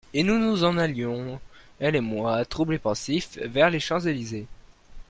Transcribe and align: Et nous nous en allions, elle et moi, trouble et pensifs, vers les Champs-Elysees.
Et 0.15 0.23
nous 0.23 0.39
nous 0.39 0.63
en 0.63 0.79
allions, 0.79 1.39
elle 1.79 1.95
et 1.95 2.01
moi, 2.01 2.43
trouble 2.45 2.73
et 2.73 2.79
pensifs, 2.79 3.37
vers 3.37 3.69
les 3.69 3.79
Champs-Elysees. 3.79 4.47